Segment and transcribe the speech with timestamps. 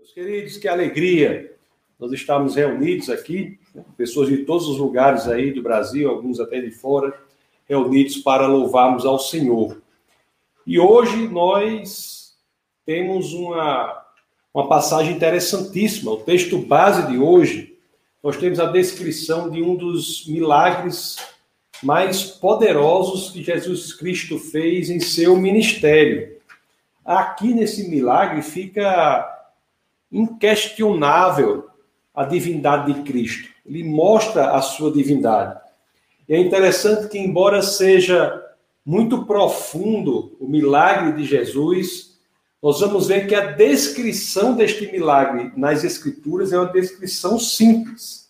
[0.00, 1.52] Meus queridos, que alegria
[1.98, 3.60] nós estamos reunidos aqui,
[3.98, 7.14] pessoas de todos os lugares aí do Brasil, alguns até de fora,
[7.68, 9.82] reunidos para louvarmos ao Senhor.
[10.66, 12.34] E hoje nós
[12.86, 14.02] temos uma,
[14.54, 16.12] uma passagem interessantíssima.
[16.12, 17.76] O texto base de hoje,
[18.22, 21.18] nós temos a descrição de um dos milagres
[21.82, 26.38] mais poderosos que Jesus Cristo fez em seu ministério.
[27.04, 29.39] Aqui nesse milagre fica
[30.10, 31.68] inquestionável
[32.14, 33.48] a divindade de Cristo.
[33.64, 35.60] Ele mostra a sua divindade.
[36.28, 38.42] E é interessante que, embora seja
[38.84, 42.18] muito profundo o milagre de Jesus,
[42.62, 48.28] nós vamos ver que a descrição deste milagre nas Escrituras é uma descrição simples.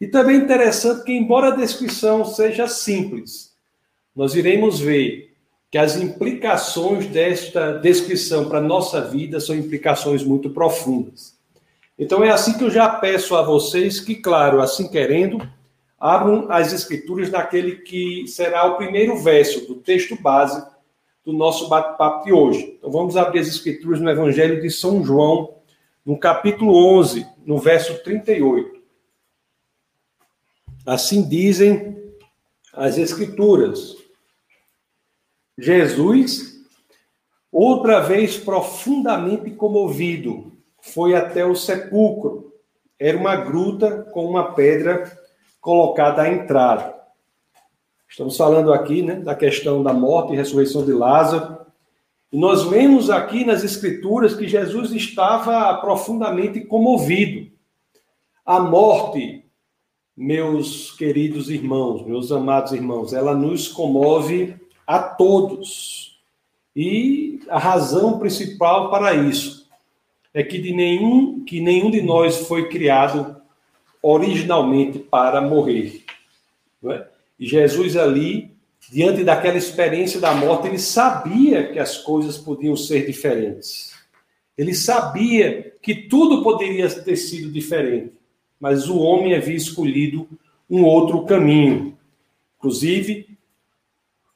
[0.00, 3.54] E também é interessante que, embora a descrição seja simples,
[4.14, 5.29] nós iremos ver
[5.70, 11.38] que as implicações desta descrição para a nossa vida são implicações muito profundas.
[11.96, 15.38] Então é assim que eu já peço a vocês que, claro, assim querendo,
[15.98, 20.66] abram as escrituras naquele que será o primeiro verso do texto base
[21.24, 22.74] do nosso bate-papo de hoje.
[22.78, 25.56] Então vamos abrir as escrituras no Evangelho de São João,
[26.04, 28.80] no capítulo 11, no verso 38.
[30.86, 31.96] Assim dizem
[32.72, 33.99] as escrituras.
[35.60, 36.58] Jesus,
[37.52, 42.54] outra vez profundamente comovido, foi até o sepulcro.
[42.98, 45.10] Era uma gruta com uma pedra
[45.60, 46.94] colocada à entrada.
[48.08, 51.58] Estamos falando aqui né, da questão da morte e ressurreição de Lázaro.
[52.32, 57.50] E nós vemos aqui nas Escrituras que Jesus estava profundamente comovido.
[58.46, 59.44] A morte,
[60.16, 64.58] meus queridos irmãos, meus amados irmãos, ela nos comove
[64.90, 66.18] a todos.
[66.74, 69.68] E a razão principal para isso
[70.34, 73.36] é que, de nenhum, que nenhum de nós foi criado
[74.02, 76.02] originalmente para morrer.
[76.86, 77.06] É?
[77.38, 78.50] E Jesus ali,
[78.90, 83.92] diante daquela experiência da morte, ele sabia que as coisas podiam ser diferentes.
[84.58, 88.12] Ele sabia que tudo poderia ter sido diferente,
[88.58, 90.28] mas o homem havia escolhido
[90.68, 91.96] um outro caminho.
[92.58, 93.29] Inclusive,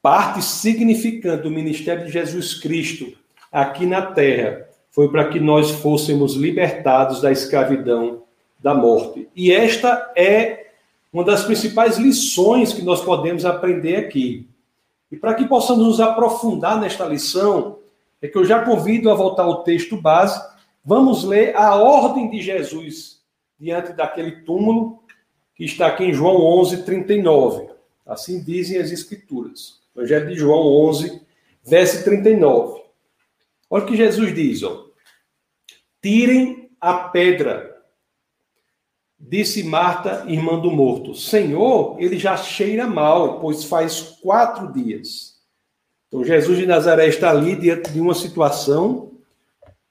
[0.05, 3.11] Parte significante do ministério de Jesus Cristo
[3.51, 8.21] aqui na terra foi para que nós fôssemos libertados da escravidão
[8.59, 9.27] da morte.
[9.35, 10.67] E esta é
[11.11, 14.47] uma das principais lições que nós podemos aprender aqui.
[15.11, 17.79] E para que possamos nos aprofundar nesta lição,
[18.21, 20.39] é que eu já convido a voltar ao texto base.
[20.85, 23.23] Vamos ler a ordem de Jesus
[23.59, 24.99] diante daquele túmulo
[25.55, 27.69] que está aqui em João 11, 39.
[28.05, 29.83] Assim dizem as Escrituras.
[29.95, 31.21] Evangelho de João 11,
[31.63, 32.83] verso 39.
[33.69, 34.87] Olha o que Jesus diz, ó.
[36.01, 37.73] Tirem a pedra.
[39.17, 41.15] Disse Marta, irmã do morto.
[41.15, 45.35] Senhor, ele já cheira mal, pois faz quatro dias.
[46.07, 49.13] Então Jesus de Nazaré está ali diante de uma situação.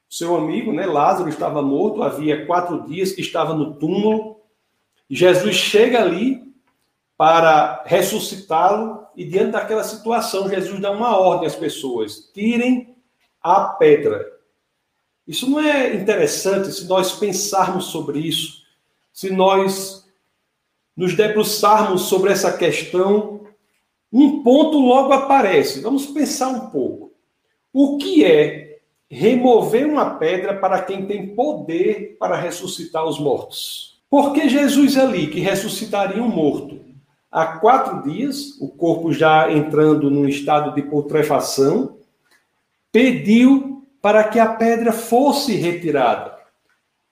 [0.08, 4.40] Seu amigo, né, Lázaro, estava morto, havia quatro dias que estava no túmulo.
[5.10, 6.54] Jesus chega ali
[7.16, 12.96] para ressuscitá-lo, e diante daquela situação, Jesus dá uma ordem às pessoas: tirem
[13.42, 14.32] a pedra.
[15.26, 18.62] Isso não é interessante se nós pensarmos sobre isso,
[19.12, 20.04] se nós
[20.96, 23.46] nos debruçarmos sobre essa questão,
[24.12, 25.80] um ponto logo aparece.
[25.80, 27.12] Vamos pensar um pouco.
[27.72, 28.78] O que é
[29.10, 34.00] remover uma pedra para quem tem poder para ressuscitar os mortos?
[34.08, 36.83] Porque Jesus ali, que ressuscitaria um morto,
[37.34, 41.96] há quatro dias, o corpo já entrando num estado de putrefação,
[42.92, 46.38] pediu para que a pedra fosse retirada.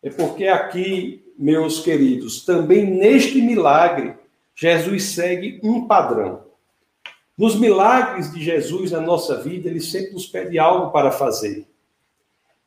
[0.01, 4.15] É porque aqui, meus queridos, também neste milagre,
[4.55, 6.45] Jesus segue um padrão.
[7.37, 11.67] Nos milagres de Jesus na nossa vida, ele sempre nos pede algo para fazer.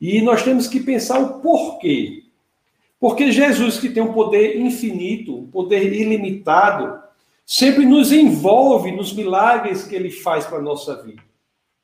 [0.01, 2.23] E nós temos que pensar o porquê.
[3.00, 7.05] Porque Jesus, que tem um poder infinito, um poder ilimitado,
[7.45, 11.21] sempre nos envolve nos milagres que ele faz para a nossa vida.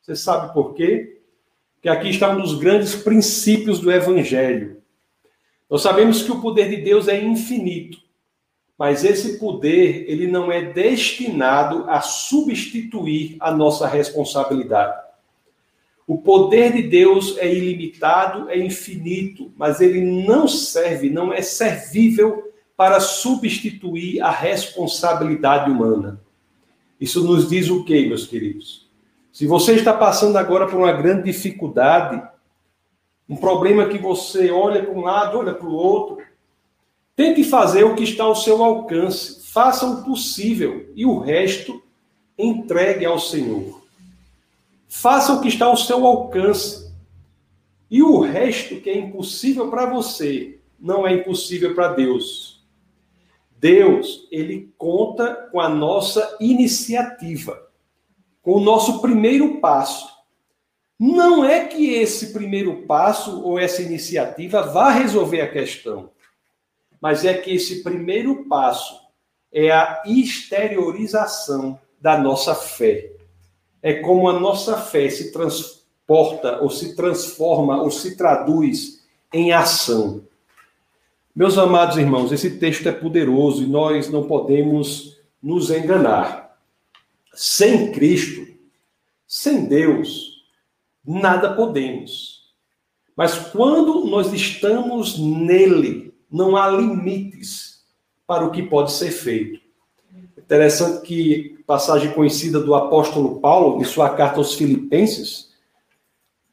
[0.02, 1.22] Você sabe por quê?
[1.82, 4.82] Que aqui está um dos grandes princípios do Evangelho.
[5.70, 8.00] Nós sabemos que o poder de Deus é infinito,
[8.78, 15.00] mas esse poder ele não é destinado a substituir a nossa responsabilidade.
[16.08, 22.51] O poder de Deus é ilimitado, é infinito, mas ele não serve, não é servível
[22.76, 26.22] para substituir a responsabilidade humana.
[27.00, 28.90] Isso nos diz o quê, meus queridos?
[29.32, 32.22] Se você está passando agora por uma grande dificuldade,
[33.28, 36.18] um problema que você olha para um lado, olha para o outro.
[37.16, 39.42] Tente fazer o que está ao seu alcance.
[39.52, 41.82] Faça o possível e o resto
[42.38, 43.82] entregue ao Senhor.
[44.88, 46.92] Faça o que está ao seu alcance.
[47.90, 52.51] E o resto que é impossível para você, não é impossível para Deus.
[53.62, 57.70] Deus, ele conta com a nossa iniciativa,
[58.42, 60.10] com o nosso primeiro passo.
[61.00, 66.10] Não é que esse primeiro passo ou essa iniciativa vá resolver a questão,
[67.00, 69.00] mas é que esse primeiro passo
[69.54, 73.12] é a exteriorização da nossa fé.
[73.84, 80.24] É como a nossa fé se transporta, ou se transforma, ou se traduz em ação.
[81.34, 86.58] Meus amados irmãos, esse texto é poderoso e nós não podemos nos enganar.
[87.34, 88.46] Sem Cristo,
[89.26, 90.44] sem Deus,
[91.06, 92.52] nada podemos.
[93.16, 97.82] Mas quando nós estamos nele, não há limites
[98.28, 99.62] para o que pode ser feito.
[100.38, 105.51] Interessante que passagem conhecida do apóstolo Paulo, em sua carta aos Filipenses,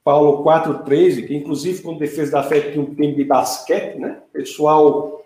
[0.08, 4.22] Paulo 4,13, que inclusive quando defesa da fé tinha um time de basquete, né?
[4.30, 5.22] O pessoal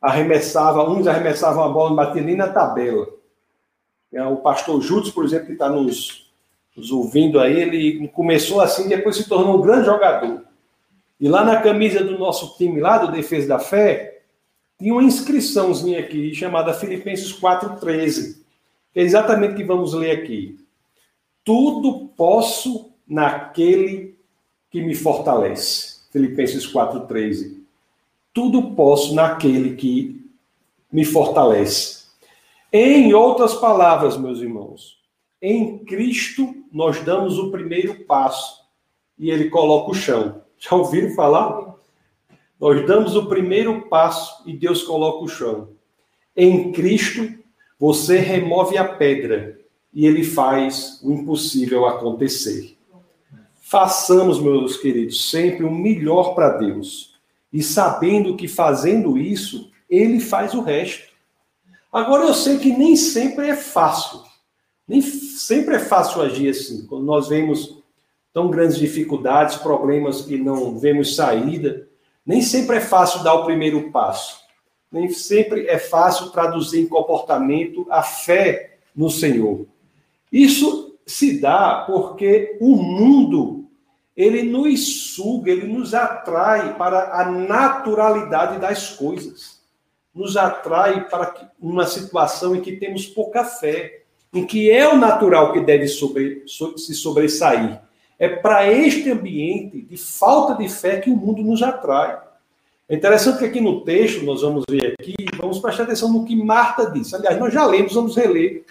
[0.00, 3.08] arremessava, uns arremessavam a bola, não batia nem na tabela.
[4.30, 6.30] O pastor Judas, por exemplo, que está nos
[6.76, 10.44] nos ouvindo aí, ele começou assim, depois se tornou um grande jogador.
[11.18, 14.22] E lá na camisa do nosso time, lá do Defesa da Fé,
[14.78, 18.36] tinha uma inscriçãozinha aqui, chamada Filipenses 4,13,
[18.94, 20.56] que é exatamente o que vamos ler aqui.
[21.42, 24.19] Tudo posso naquele
[24.70, 26.00] que me fortalece.
[26.10, 27.60] Filipenses 4,13.
[28.32, 30.24] Tudo posso naquele que
[30.92, 32.04] me fortalece.
[32.72, 34.98] Em outras palavras, meus irmãos,
[35.42, 38.60] em Cristo, nós damos o primeiro passo
[39.18, 40.42] e ele coloca o chão.
[40.58, 41.74] Já ouviram falar?
[42.60, 45.70] Nós damos o primeiro passo e Deus coloca o chão.
[46.36, 47.38] Em Cristo,
[47.78, 49.58] você remove a pedra
[49.92, 52.76] e ele faz o impossível acontecer.
[53.70, 57.14] Façamos, meus queridos, sempre o melhor para Deus
[57.52, 61.12] e sabendo que fazendo isso, ele faz o resto.
[61.92, 64.22] Agora eu sei que nem sempre é fácil.
[64.88, 66.84] Nem sempre é fácil agir assim.
[66.86, 67.80] Quando nós vemos
[68.32, 71.88] tão grandes dificuldades, problemas que não vemos saída,
[72.26, 74.40] nem sempre é fácil dar o primeiro passo.
[74.90, 79.64] Nem sempre é fácil traduzir em comportamento a fé no Senhor.
[80.32, 83.59] Isso se dá porque o mundo
[84.16, 89.60] ele nos suga, ele nos atrai para a naturalidade das coisas.
[90.14, 94.00] Nos atrai para uma situação em que temos pouca fé
[94.32, 97.80] em que é o natural que deve sobre, se sobressair.
[98.18, 102.18] É para este ambiente de falta de fé que o mundo nos atrai.
[102.88, 106.36] É interessante que aqui no texto, nós vamos ver aqui, vamos prestar atenção no que
[106.36, 107.14] Marta disse.
[107.14, 108.64] Aliás, nós já lemos, vamos reler.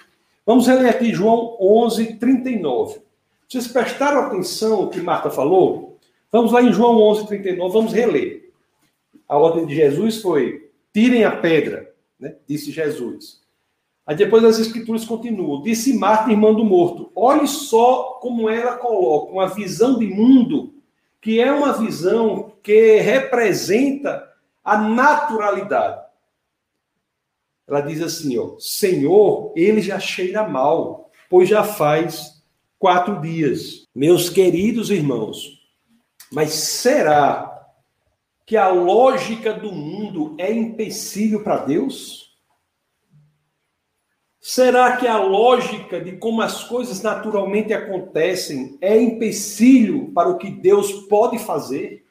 [0.46, 3.00] Vamos reler aqui João 11, 39.
[3.50, 5.98] Vocês prestaram atenção no que Marta falou?
[6.32, 8.52] Vamos lá em João 11, 39, vamos reler.
[9.28, 12.36] A ordem de Jesus foi: tirem a pedra, né?
[12.48, 13.42] disse Jesus.
[14.06, 15.64] Aí depois as escrituras continuam.
[15.64, 17.12] Disse Marta, irmã do morto.
[17.16, 20.76] Olhe só como ela coloca uma visão de mundo,
[21.20, 24.32] que é uma visão que representa
[24.64, 26.04] a naturalidade.
[27.68, 32.39] Ela diz assim, ó, Senhor, ele já cheira mal, pois já faz
[32.80, 33.86] quatro dias.
[33.94, 35.60] Meus queridos irmãos,
[36.32, 37.68] mas será
[38.46, 42.30] que a lógica do mundo é empecilho para Deus?
[44.40, 50.50] Será que a lógica de como as coisas naturalmente acontecem é empecilho para o que
[50.50, 52.06] Deus pode fazer?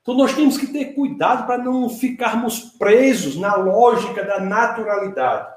[0.00, 5.55] Então nós temos que ter cuidado para não ficarmos presos na lógica da naturalidade.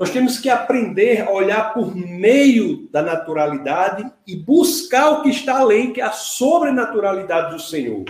[0.00, 5.58] Nós temos que aprender a olhar por meio da naturalidade e buscar o que está
[5.58, 8.06] além, que é a sobrenaturalidade do Senhor.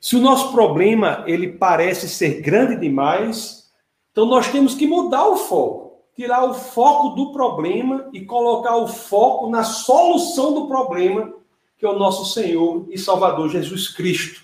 [0.00, 3.70] Se o nosso problema ele parece ser grande demais,
[4.10, 8.88] então nós temos que mudar o foco, tirar o foco do problema e colocar o
[8.88, 11.34] foco na solução do problema,
[11.76, 14.42] que é o nosso Senhor e Salvador Jesus Cristo.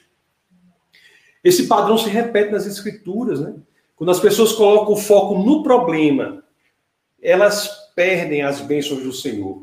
[1.42, 3.54] Esse padrão se repete nas Escrituras, né?
[4.02, 6.42] Quando as pessoas colocam o foco no problema,
[7.23, 9.62] elas perdem as bênçãos do Senhor.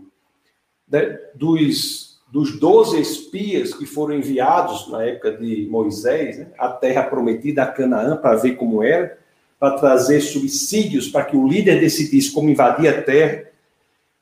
[1.36, 6.48] Dos, dos 12 espias que foram enviados na época de Moisés, né?
[6.58, 9.18] a terra prometida, a Canaã, para ver como era,
[9.60, 13.44] para trazer subsídios para que o líder decidisse como invadir a terra.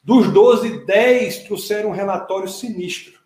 [0.02, 3.20] Dos 12, 10 trouxeram um relatório sinistro.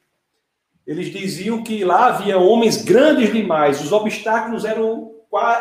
[0.85, 5.10] eles diziam que lá havia homens grandes demais, os obstáculos eram,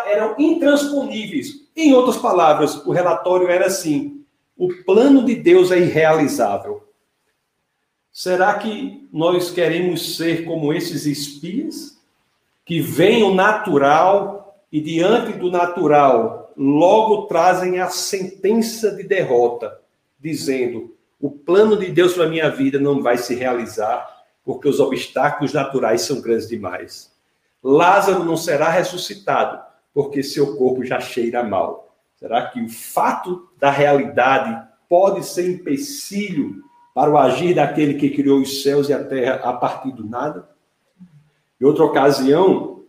[0.07, 1.69] eram intransponíveis.
[1.77, 4.25] Em outras palavras, o relatório era assim:
[4.57, 6.89] o plano de Deus é irrealizável.
[8.13, 11.99] Será que nós queremos ser como esses espias?
[12.65, 19.81] Que veem o natural e, diante do natural, logo trazem a sentença de derrota,
[20.19, 24.09] dizendo: o plano de Deus para minha vida não vai se realizar,
[24.45, 27.11] porque os obstáculos naturais são grandes demais.
[27.63, 29.61] Lázaro não será ressuscitado,
[29.93, 31.97] porque seu corpo já cheira mal.
[32.17, 36.63] Será que o fato da realidade pode ser empecilho
[36.95, 40.49] para o agir daquele que criou os céus e a terra a partir do nada?
[41.61, 42.85] Em outra ocasião,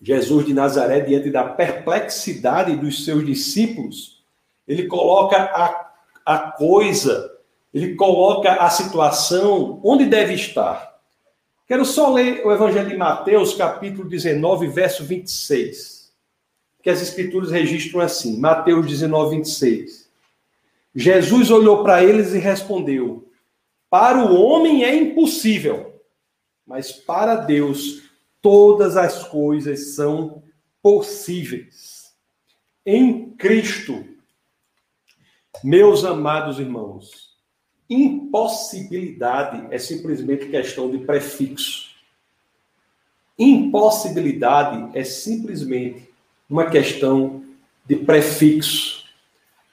[0.00, 4.24] Jesus de Nazaré, diante da perplexidade dos seus discípulos,
[4.66, 5.92] ele coloca a,
[6.24, 7.32] a coisa
[7.72, 10.91] ele coloca a situação onde deve estar.
[11.72, 16.12] Quero só ler o Evangelho de Mateus, capítulo 19, verso 26,
[16.82, 18.38] que as Escrituras registram assim.
[18.38, 20.06] Mateus 19, 26.
[20.94, 23.26] Jesus olhou para eles e respondeu:
[23.88, 25.98] Para o homem é impossível,
[26.66, 28.02] mas para Deus
[28.42, 30.42] todas as coisas são
[30.82, 32.12] possíveis.
[32.84, 34.04] Em Cristo,
[35.64, 37.31] meus amados irmãos,
[37.92, 41.90] Impossibilidade é simplesmente questão de prefixo.
[43.38, 46.08] Impossibilidade é simplesmente
[46.48, 47.44] uma questão
[47.84, 49.04] de prefixo.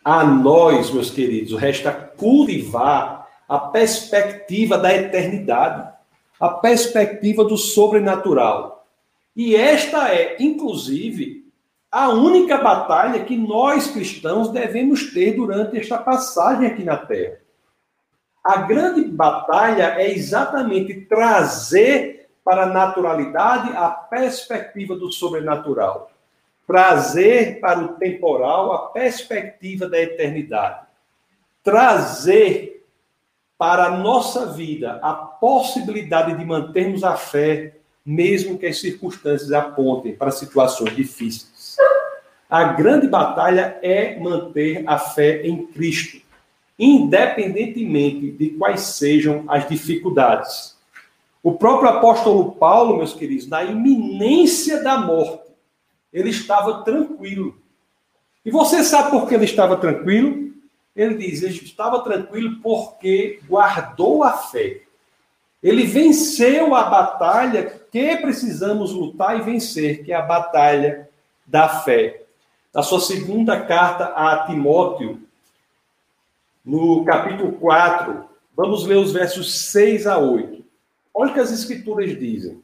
[0.04, 5.90] A nós, meus queridos, resta cultivar a perspectiva da eternidade,
[6.38, 8.86] a perspectiva do sobrenatural.
[9.34, 11.46] E esta é, inclusive,
[11.90, 17.39] a única batalha que nós cristãos devemos ter durante esta passagem aqui na Terra.
[18.44, 26.12] A grande batalha é exatamente trazer para a naturalidade a perspectiva do sobrenatural.
[26.66, 30.86] Trazer para o temporal a perspectiva da eternidade.
[31.64, 32.88] Trazer
[33.58, 40.16] para a nossa vida a possibilidade de mantermos a fé, mesmo que as circunstâncias apontem
[40.16, 41.76] para situações difíceis.
[42.50, 46.29] A grande batalha é manter a fé em Cristo
[46.80, 50.78] independentemente de quais sejam as dificuldades.
[51.44, 55.50] O próprio apóstolo Paulo, meus queridos, na iminência da morte,
[56.12, 57.58] ele estava tranquilo.
[58.46, 60.54] E você sabe por que ele estava tranquilo?
[60.96, 64.82] Ele diz: ele estava tranquilo porque guardou a fé.
[65.62, 71.10] Ele venceu a batalha que precisamos lutar e vencer, que é a batalha
[71.46, 72.24] da fé.
[72.74, 75.22] Na sua segunda carta a Timóteo,
[76.66, 78.26] no capítulo 4,
[78.56, 80.64] vamos ler os versos 6 a 8.
[81.14, 82.62] Olha o que as escrituras dizem.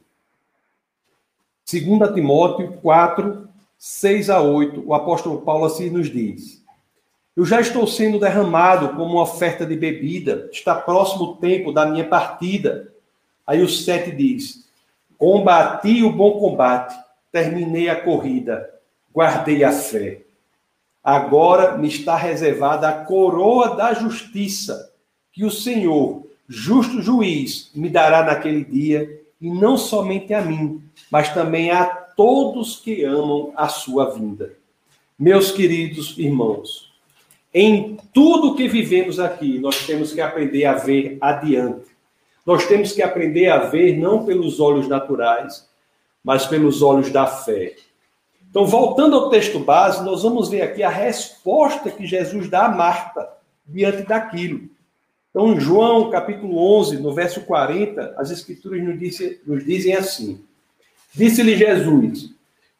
[1.70, 3.48] 2 Timóteo 4,
[3.78, 6.62] 6 a 8, o apóstolo Paulo assim nos diz:
[7.36, 11.86] Eu já estou sendo derramado como uma oferta de bebida, está próximo o tempo da
[11.86, 12.92] minha partida.
[13.46, 14.68] Aí o 7 diz:
[15.18, 16.94] Combati o bom combate,
[17.32, 18.70] terminei a corrida,
[19.12, 20.25] guardei a fé
[21.06, 24.92] agora me está reservada a coroa da justiça,
[25.32, 31.32] que o Senhor, justo juiz, me dará naquele dia, e não somente a mim, mas
[31.32, 34.54] também a todos que amam a sua vinda.
[35.16, 36.92] Meus queridos irmãos,
[37.54, 41.86] em tudo que vivemos aqui, nós temos que aprender a ver adiante.
[42.44, 45.68] Nós temos que aprender a ver não pelos olhos naturais,
[46.24, 47.76] mas pelos olhos da fé.
[48.56, 52.74] Então, voltando ao texto base, nós vamos ver aqui a resposta que Jesus dá a
[52.74, 53.28] Marta
[53.66, 54.66] diante daquilo.
[55.28, 60.42] Então, João, capítulo 11, no verso 40, as escrituras nos, disse, nos dizem assim:
[61.14, 62.30] Disse-lhe Jesus: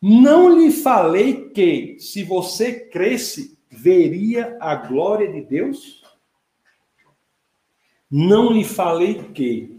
[0.01, 6.03] Não lhe falei que, se você cresce, veria a glória de Deus?
[8.11, 9.79] Não lhe falei que,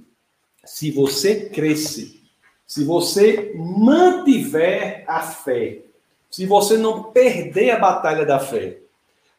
[0.63, 2.21] se você cresce,
[2.67, 5.86] se você mantiver a fé,
[6.29, 8.79] se você não perder a batalha da fé,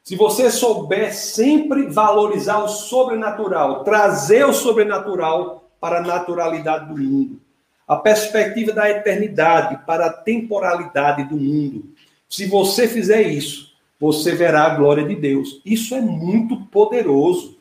[0.02, 7.40] se você souber sempre valorizar o sobrenatural, trazer o sobrenatural para a naturalidade do mundo,
[7.86, 11.90] a perspectiva da eternidade para a temporalidade do mundo.
[12.28, 13.68] Se você fizer isso,
[13.98, 15.60] você verá a glória de Deus.
[15.64, 17.58] Isso é muito poderoso.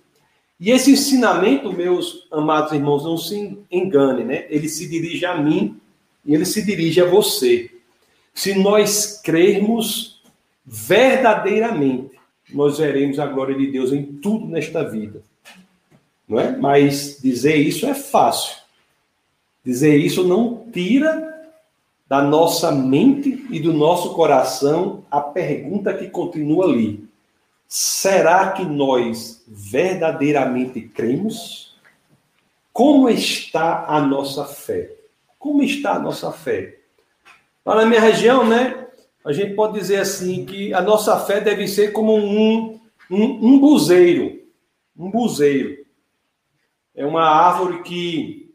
[0.59, 4.45] E esse ensinamento, meus amados irmãos, não se engane, né?
[4.49, 5.79] Ele se dirige a mim
[6.25, 7.69] e ele se dirige a você.
[8.37, 10.21] Se nós crermos
[10.63, 12.11] verdadeiramente,
[12.53, 15.23] nós veremos a glória de Deus em tudo nesta vida.
[16.29, 16.55] Não é?
[16.55, 18.55] Mas dizer isso é fácil.
[19.65, 21.49] Dizer isso não tira
[22.07, 27.09] da nossa mente e do nosso coração a pergunta que continua ali:
[27.67, 31.75] será que nós verdadeiramente cremos?
[32.71, 34.91] Como está a nossa fé?
[35.39, 36.76] Como está a nossa fé?
[37.67, 38.87] Lá na minha região, né,
[39.25, 42.79] a gente pode dizer assim que a nossa fé deve ser como um,
[43.11, 44.41] um, um buzeiro.
[44.97, 45.85] Um buzeiro.
[46.95, 48.53] É uma árvore que,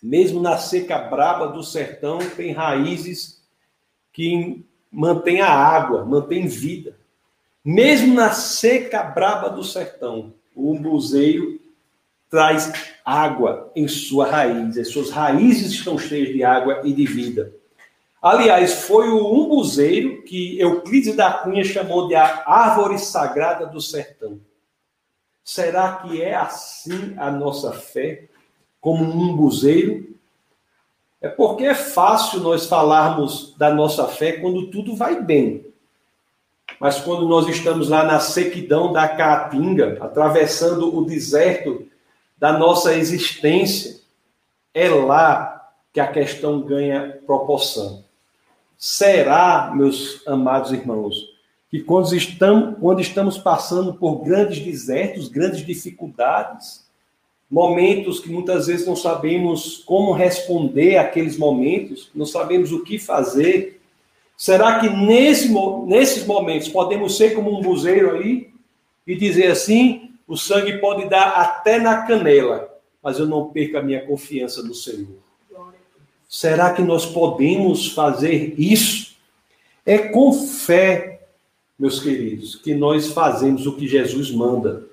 [0.00, 3.42] mesmo na seca braba do sertão, tem raízes
[4.12, 6.96] que mantêm a água, mantêm vida.
[7.64, 11.60] Mesmo na seca braba do sertão, o umbuzeiro
[12.30, 12.72] traz
[13.04, 14.78] água em sua raiz.
[14.78, 17.52] As suas raízes estão cheias de água e de vida.
[18.20, 24.40] Aliás, foi o umbuzeiro que Euclides da Cunha chamou de a árvore sagrada do sertão.
[25.44, 28.24] Será que é assim a nossa fé,
[28.80, 30.14] como um umbuzeiro?
[31.20, 35.66] É porque é fácil nós falarmos da nossa fé quando tudo vai bem.
[36.78, 41.88] Mas quando nós estamos lá na sequidão da caatinga, atravessando o deserto
[42.36, 44.00] da nossa existência,
[44.74, 48.07] é lá que a questão ganha proporção.
[48.80, 51.34] Será, meus amados irmãos,
[51.68, 56.86] que quando estamos, quando estamos passando por grandes desertos, grandes dificuldades,
[57.50, 63.80] momentos que muitas vezes não sabemos como responder àqueles momentos, não sabemos o que fazer,
[64.36, 65.52] será que nesse,
[65.84, 68.48] nesses momentos podemos ser como um buzeiro aí
[69.04, 73.82] e dizer assim: o sangue pode dar até na canela, mas eu não perco a
[73.82, 75.27] minha confiança no Senhor?
[76.28, 79.16] Será que nós podemos fazer isso?
[79.86, 81.22] É com fé,
[81.78, 84.86] meus queridos, que nós fazemos o que Jesus manda.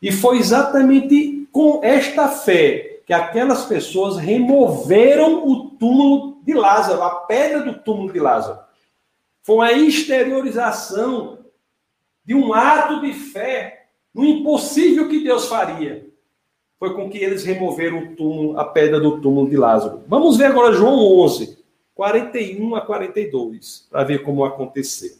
[0.00, 7.10] E foi exatamente com esta fé que aquelas pessoas removeram o túmulo de Lázaro, a
[7.10, 8.58] pedra do túmulo de Lázaro.
[9.42, 11.38] Foi uma exteriorização
[12.24, 16.07] de um ato de fé no impossível que Deus faria
[16.78, 20.02] foi com que eles removeram o túmulo, a pedra do túmulo de Lázaro.
[20.06, 21.58] Vamos ver agora João 11,
[21.94, 25.16] 41 a 42, para ver como aconteceu.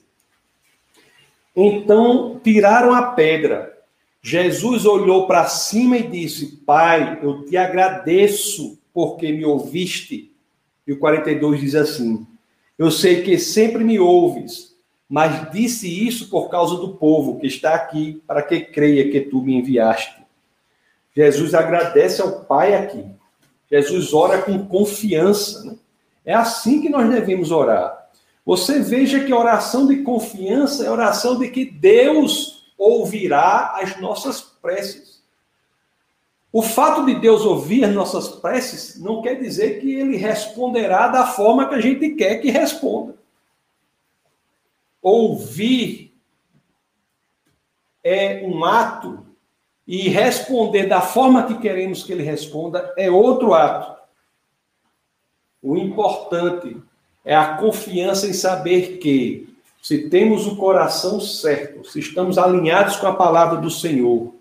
[1.54, 3.76] Então tiraram a pedra.
[4.22, 10.32] Jesus olhou para cima e disse: Pai, eu te agradeço porque me ouviste.
[10.86, 12.24] E o 42 diz assim:
[12.78, 14.76] Eu sei que sempre me ouves,
[15.08, 19.42] mas disse isso por causa do povo que está aqui, para que creia que tu
[19.42, 20.27] me enviaste.
[21.18, 23.04] Jesus agradece ao Pai aqui.
[23.68, 25.64] Jesus ora com confiança.
[25.64, 25.76] Né?
[26.24, 28.08] É assim que nós devemos orar.
[28.46, 35.20] Você veja que oração de confiança é oração de que Deus ouvirá as nossas preces.
[36.52, 41.26] O fato de Deus ouvir as nossas preces não quer dizer que ele responderá da
[41.26, 43.16] forma que a gente quer que responda.
[45.02, 46.16] Ouvir
[48.04, 49.27] é um ato
[49.88, 53.98] e responder da forma que queremos que ele responda é outro ato.
[55.62, 56.76] O importante
[57.24, 59.48] é a confiança em saber que,
[59.82, 64.34] se temos o coração certo, se estamos alinhados com a palavra do Senhor,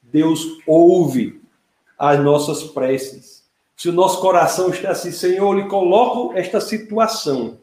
[0.00, 1.42] Deus ouve
[1.98, 3.42] as nossas preces.
[3.76, 7.58] Se o nosso coração está assim, Senhor, lhe coloco esta situação.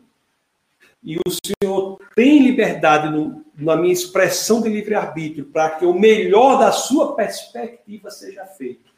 [1.02, 6.58] E o Senhor tem liberdade no, na minha expressão de livre-arbítrio, para que o melhor
[6.58, 8.90] da sua perspectiva seja feito.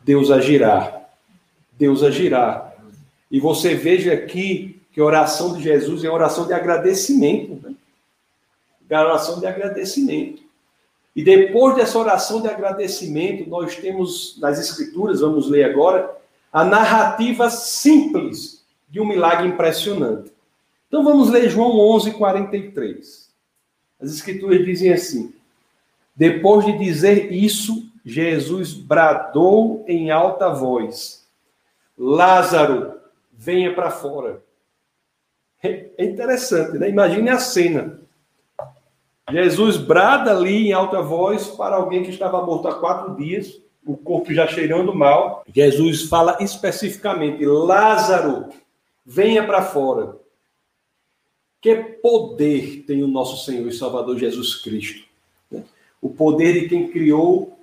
[0.00, 1.02] Deus agirá.
[1.72, 2.72] Deus agirá.
[3.30, 7.58] E você veja aqui que a oração de Jesus é oração de agradecimento.
[7.62, 7.74] Né?
[8.90, 10.42] A oração de agradecimento.
[11.16, 16.14] E depois dessa oração de agradecimento, nós temos nas Escrituras, vamos ler agora,
[16.52, 20.30] a narrativa simples de um milagre impressionante.
[20.88, 23.21] Então vamos ler João 11, 43.
[24.02, 25.32] As escrituras dizem assim:
[26.14, 31.26] depois de dizer isso, Jesus bradou em alta voz:
[31.96, 32.94] Lázaro,
[33.32, 34.42] venha para fora.
[35.62, 36.88] É interessante, né?
[36.88, 38.00] Imagine a cena.
[39.30, 43.96] Jesus brada ali em alta voz para alguém que estava morto há quatro dias, o
[43.96, 45.44] corpo já cheirando mal.
[45.54, 48.48] Jesus fala especificamente: Lázaro,
[49.06, 50.16] venha para fora.
[51.62, 55.04] Que poder tem o nosso Senhor e Salvador Jesus Cristo?
[55.48, 55.62] Né?
[56.00, 57.56] O poder de quem criou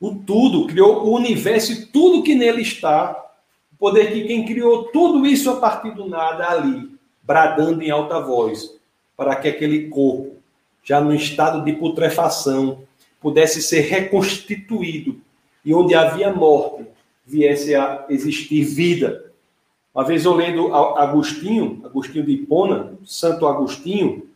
[0.00, 3.12] o tudo, criou o universo e tudo que nele está.
[3.72, 6.90] O poder de quem criou tudo isso a partir do nada ali,
[7.22, 8.74] bradando em alta voz,
[9.14, 10.36] para que aquele corpo,
[10.82, 12.82] já no estado de putrefação,
[13.20, 15.20] pudesse ser reconstituído
[15.62, 16.86] e onde havia morte,
[17.26, 19.27] viesse a existir vida.
[19.98, 24.30] Uma vez eu lendo Agostinho, Agostinho de Hipona, Santo Agostinho,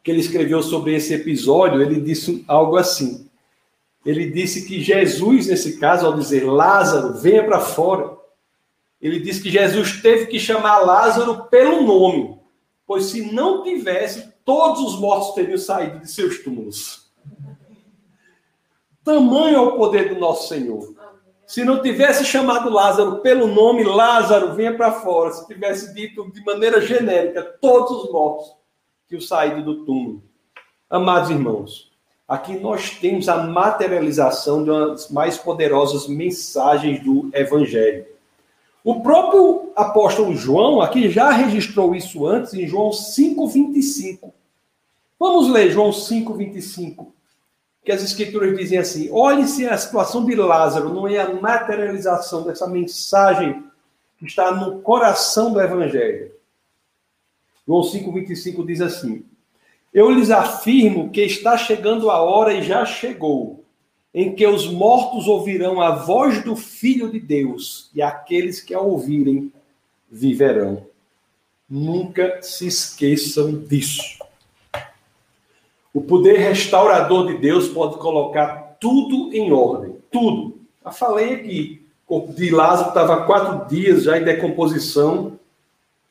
[0.00, 3.28] que ele escreveu sobre esse episódio, ele disse algo assim.
[4.06, 8.16] Ele disse que Jesus, nesse caso, ao dizer Lázaro, venha para fora,
[9.02, 12.38] ele disse que Jesus teve que chamar Lázaro pelo nome,
[12.86, 17.10] pois se não tivesse, todos os mortos teriam saído de seus túmulos.
[19.02, 20.93] Tamanho é o poder do nosso Senhor.
[21.54, 25.30] Se não tivesse chamado Lázaro pelo nome, Lázaro, venha para fora.
[25.30, 28.56] Se tivesse dito de maneira genérica, todos os mortos
[29.06, 30.20] que o saído do túmulo.
[30.90, 31.92] Amados irmãos,
[32.26, 38.04] aqui nós temos a materialização de uma das mais poderosas mensagens do Evangelho.
[38.82, 44.34] O próprio apóstolo João aqui já registrou isso antes em João 5:25.
[45.16, 47.13] Vamos ler João 5:25
[47.84, 52.66] que as escrituras dizem assim: olhe-se a situação de Lázaro, não é a materialização dessa
[52.66, 53.62] mensagem
[54.18, 56.32] que está no coração do Evangelho.
[57.66, 59.24] João 5,25 diz assim:
[59.92, 63.64] Eu lhes afirmo que está chegando a hora e já chegou,
[64.14, 68.80] em que os mortos ouvirão a voz do Filho de Deus, e aqueles que a
[68.80, 69.52] ouvirem
[70.10, 70.86] viverão.
[71.68, 74.23] Nunca se esqueçam disso.
[75.94, 80.58] O poder restaurador de Deus pode colocar tudo em ordem, tudo.
[80.84, 85.38] Já falei aqui, o corpo de Lázaro estava quatro dias já em decomposição,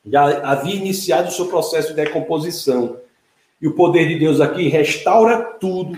[0.06, 2.96] já havia iniciado o seu processo de decomposição.
[3.62, 5.98] E o poder de Deus aqui restaura tudo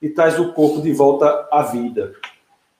[0.00, 2.14] e traz o corpo de volta à vida.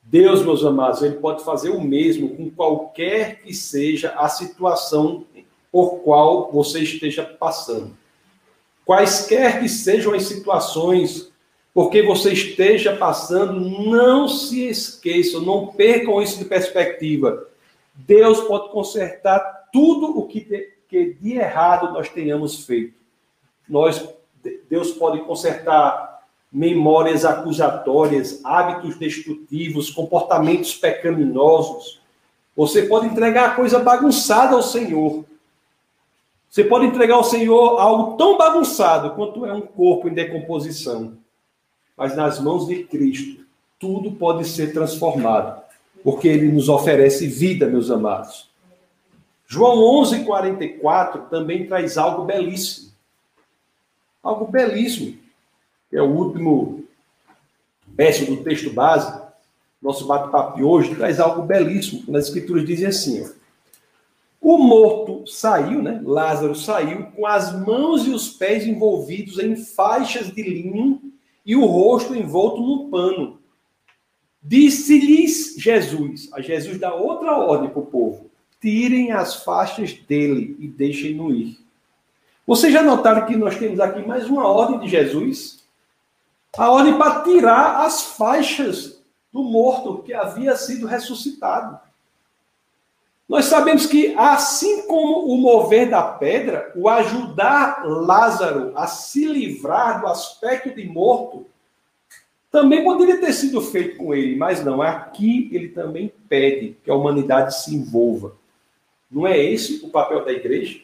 [0.04, 5.24] Deus, meus amados, ele pode fazer o mesmo com qualquer que seja a situação
[5.72, 8.03] por qual você esteja passando
[8.84, 11.32] quaisquer que sejam as situações
[11.74, 17.48] porque você esteja passando, não se esqueçam, não percam isso de perspectiva.
[17.92, 19.40] Deus pode consertar
[19.72, 22.94] tudo o que de, que de errado nós tenhamos feito.
[23.68, 24.08] Nós,
[24.70, 32.00] Deus pode consertar memórias acusatórias, hábitos destrutivos, comportamentos pecaminosos.
[32.54, 35.24] Você pode entregar a coisa bagunçada ao Senhor.
[36.54, 41.18] Você pode entregar ao Senhor algo tão bagunçado quanto é um corpo em decomposição.
[41.96, 43.44] Mas nas mãos de Cristo,
[43.76, 45.60] tudo pode ser transformado,
[46.04, 48.48] porque ele nos oferece vida, meus amados.
[49.48, 52.92] João 11:44 também traz algo belíssimo.
[54.22, 55.18] Algo belíssimo,
[55.92, 56.84] é o último
[57.84, 59.12] verso do texto base,
[59.82, 62.04] nosso bate-papo de hoje, traz algo belíssimo.
[62.06, 63.43] Nas escrituras dizem assim, ó,
[64.44, 66.02] o morto saiu, né?
[66.04, 71.00] Lázaro saiu com as mãos e os pés envolvidos em faixas de linho
[71.46, 73.40] e o rosto envolto num pano.
[74.42, 78.30] Disse-lhes Jesus, a Jesus dá outra ordem para o povo:
[78.60, 81.58] tirem as faixas dele e deixem-no ir.
[82.46, 85.64] Vocês já notaram que nós temos aqui mais uma ordem de Jesus?
[86.58, 89.02] A ordem para tirar as faixas
[89.32, 91.80] do morto que havia sido ressuscitado.
[93.28, 100.00] Nós sabemos que, assim como o mover da pedra, o ajudar Lázaro a se livrar
[100.00, 101.46] do aspecto de morto,
[102.50, 104.82] também poderia ter sido feito com ele, mas não.
[104.82, 108.36] Aqui ele também pede que a humanidade se envolva.
[109.10, 110.80] Não é esse o papel da igreja?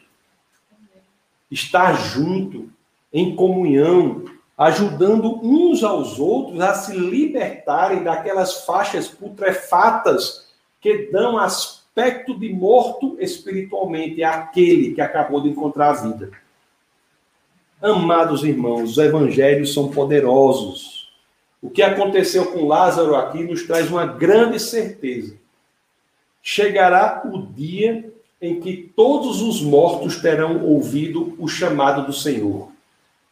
[1.49, 2.69] Estar junto,
[3.13, 4.25] em comunhão,
[4.57, 10.47] ajudando uns aos outros a se libertarem daquelas faixas putrefatas
[10.79, 16.31] que dão as aspecto de morto espiritualmente é aquele que acabou de encontrar a vida.
[17.81, 21.11] Amados irmãos, os evangelhos são poderosos.
[21.61, 25.35] O que aconteceu com Lázaro aqui nos traz uma grande certeza.
[26.41, 28.09] Chegará o dia
[28.41, 32.69] em que todos os mortos terão ouvido o chamado do Senhor.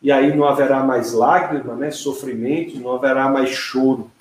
[0.01, 4.11] E aí não haverá mais lágrimas, né, sofrimento, não haverá mais choro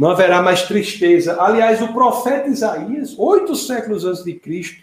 [0.00, 1.38] não haverá mais tristeza.
[1.42, 4.82] Aliás, o profeta Isaías, oito séculos antes de Cristo,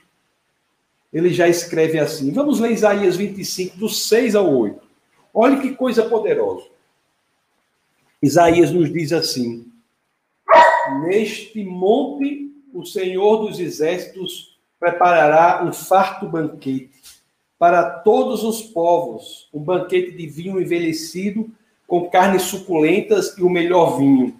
[1.11, 2.31] ele já escreve assim.
[2.31, 4.79] Vamos ler Isaías 25, do 6 ao 8.
[5.33, 6.67] Olha que coisa poderosa.
[8.21, 9.65] Isaías nos diz assim:
[11.07, 16.91] Neste monte o Senhor dos exércitos preparará um farto banquete
[17.57, 21.49] para todos os povos, um banquete de vinho envelhecido
[21.87, 24.39] com carnes suculentas e o melhor vinho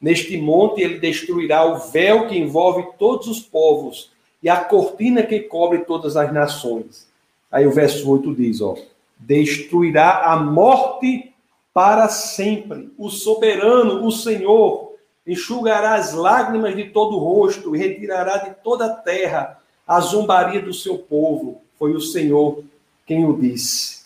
[0.00, 5.40] Neste monte ele destruirá o véu que envolve todos os povos e a cortina que
[5.40, 7.08] cobre todas as nações.
[7.50, 8.76] Aí o verso 8 diz, ó:
[9.18, 11.32] Destruirá a morte
[11.74, 12.92] para sempre.
[12.96, 14.92] O soberano, o Senhor,
[15.26, 20.60] enxugará as lágrimas de todo o rosto e retirará de toda a terra a zombaria
[20.60, 21.62] do seu povo.
[21.78, 22.62] Foi o Senhor
[23.06, 23.98] quem o disse.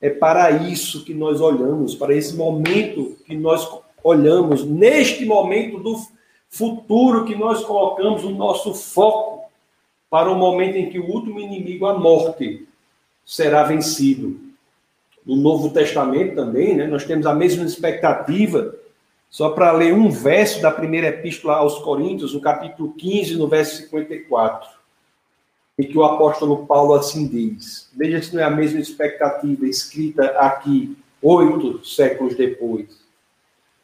[0.00, 3.68] É para isso que nós olhamos, para esse momento que nós
[4.02, 5.96] olhamos, neste momento do
[6.48, 9.48] futuro que nós colocamos o nosso foco
[10.10, 12.66] para o momento em que o último inimigo, a morte,
[13.24, 14.40] será vencido.
[15.24, 18.74] No Novo Testamento também, né, nós temos a mesma expectativa
[19.30, 23.76] só para ler um verso da primeira epístola aos Coríntios, no capítulo 15, no verso
[23.82, 24.68] 54,
[25.78, 27.88] em que o apóstolo Paulo assim diz.
[27.96, 32.99] Veja se não é a mesma expectativa escrita aqui, oito séculos depois.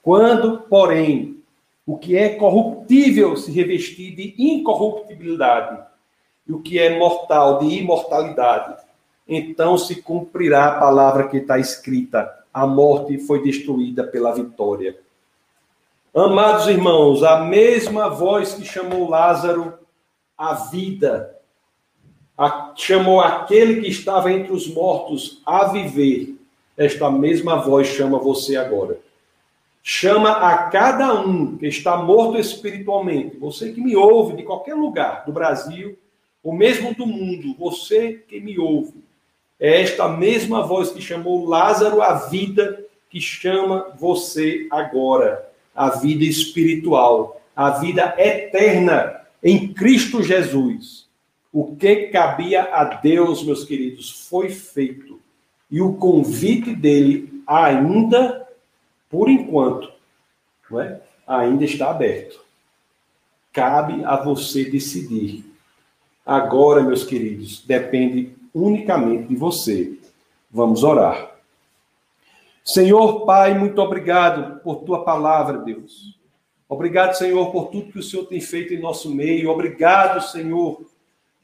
[0.07, 1.43] Quando, porém,
[1.85, 5.83] o que é corruptível se revestir de incorruptibilidade,
[6.47, 8.81] e o que é mortal de imortalidade,
[9.27, 14.97] então se cumprirá a palavra que está escrita: a morte foi destruída pela vitória.
[16.15, 19.77] Amados irmãos, a mesma voz que chamou Lázaro
[20.39, 21.37] à vida,
[22.39, 26.37] a, chamou aquele que estava entre os mortos a viver,
[26.77, 29.05] esta mesma voz chama você agora.
[29.89, 35.25] Chama a cada um que está morto espiritualmente, você que me ouve de qualquer lugar
[35.25, 35.97] do Brasil,
[36.43, 39.05] ou mesmo do mundo, você que me ouve,
[39.61, 46.25] é esta mesma voz que chamou Lázaro à vida que chama você agora a vida
[46.25, 51.07] espiritual, a vida eterna em Cristo Jesus.
[51.53, 55.21] O que cabia a Deus, meus queridos, foi feito.
[55.71, 58.46] E o convite dele ainda,
[59.17, 59.91] por enquanto,
[60.71, 61.01] não é?
[61.27, 62.39] ainda está aberto.
[63.51, 65.43] Cabe a você decidir.
[66.25, 69.99] Agora, meus queridos, depende unicamente de você.
[70.51, 71.35] Vamos orar.
[72.63, 76.19] Senhor Pai, muito obrigado por tua palavra, Deus.
[76.69, 79.49] Obrigado, Senhor, por tudo que o Senhor tem feito em nosso meio.
[79.49, 80.85] Obrigado, Senhor,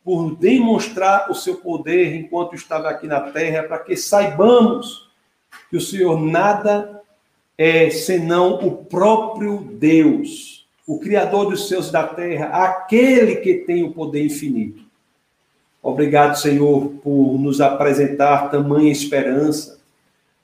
[0.05, 5.11] por demonstrar o seu poder enquanto estava aqui na terra, para que saibamos
[5.71, 7.02] que o Senhor nada
[7.57, 13.93] é senão o próprio Deus, o Criador dos céus da terra, aquele que tem o
[13.93, 14.83] poder infinito.
[15.83, 19.83] Obrigado, Senhor, por nos apresentar tamanha esperança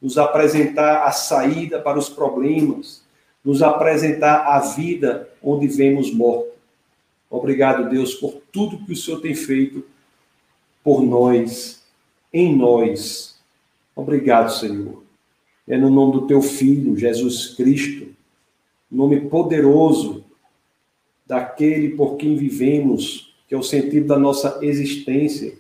[0.01, 3.03] nos apresentar a saída para os problemas,
[3.45, 6.51] nos apresentar a vida onde vemos morte.
[7.31, 9.85] Obrigado, Deus, por tudo que o Senhor tem feito
[10.83, 11.83] por nós,
[12.33, 13.39] em nós.
[13.95, 15.03] Obrigado, Senhor.
[15.69, 18.09] É no nome do teu Filho, Jesus Cristo,
[18.91, 20.25] nome poderoso
[21.27, 25.53] daquele por quem vivemos, que é o sentido da nossa existência.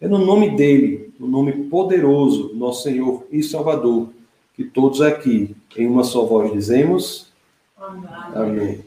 [0.00, 4.08] É no nome dele no nome poderoso, nosso Senhor e Salvador,
[4.54, 7.30] que todos aqui, em uma só voz, dizemos:
[7.76, 8.08] Amém.
[8.34, 8.80] Amém.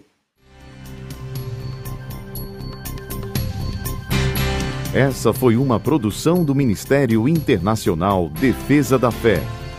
[4.95, 9.41] Essa foi uma produção do Ministério Internacional Defesa da Fé,